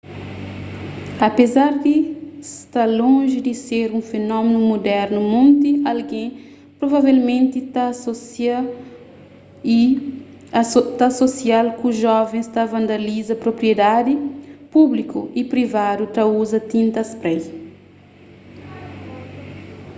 apézar 1.27 1.71
di 1.85 1.97
sta 2.57 2.83
lonji 2.99 3.39
di 3.47 3.53
ser 3.65 3.87
un 3.97 4.03
fenómenu 4.11 4.59
mudernu 4.71 5.19
monti 5.33 5.71
algen 5.91 6.27
provavelmenti 6.79 7.57
ta 7.75 7.83
asosia-l 11.11 11.67
ku 11.79 11.87
jovens 12.05 12.47
ta 12.55 12.63
vandaliza 12.73 13.35
propriedadi 13.45 14.13
públiku 14.73 15.19
y 15.39 15.41
privadu 15.53 16.03
ta 16.15 16.23
uza 16.41 16.59
tinta 16.71 17.01
spray 17.11 17.39